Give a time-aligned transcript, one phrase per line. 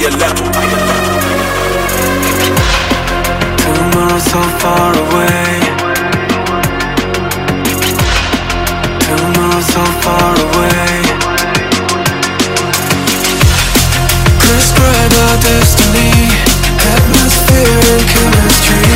[0.00, 0.48] higher level.
[3.60, 5.60] Tomorrow so far away.
[9.04, 11.02] Tomorrow's so far away.
[14.40, 16.60] Prescribe our destiny.
[16.80, 18.88] atmosphere and chemistry.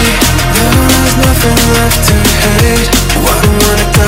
[0.57, 2.89] There is nothing left to hate.
[3.21, 4.04] One wanna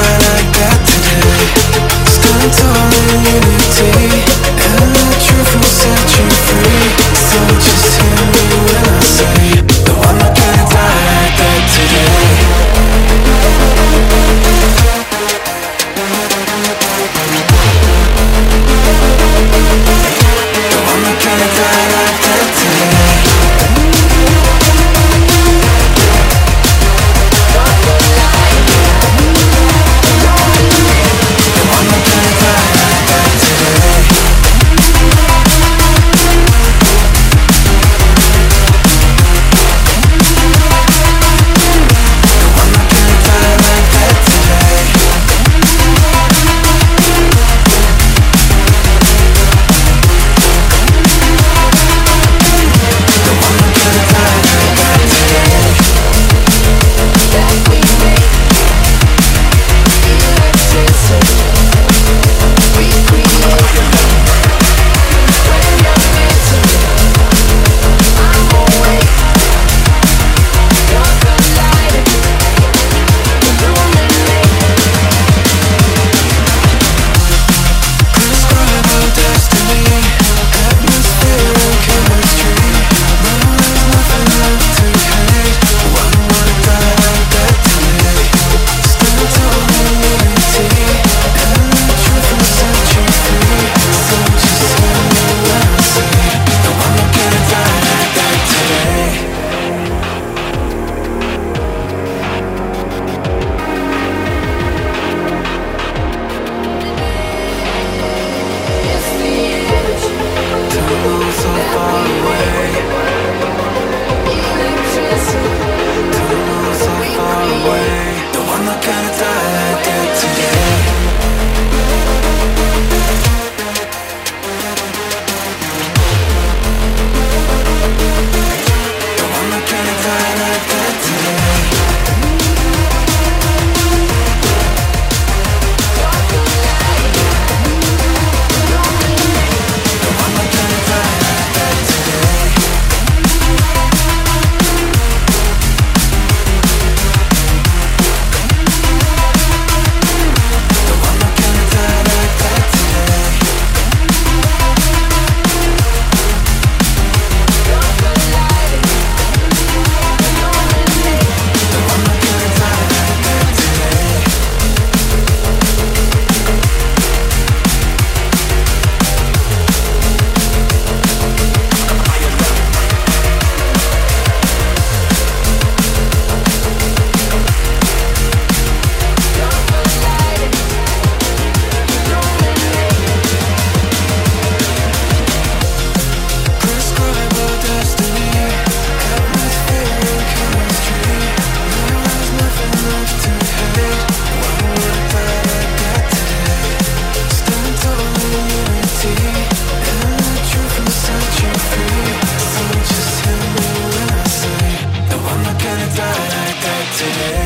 [206.97, 207.46] today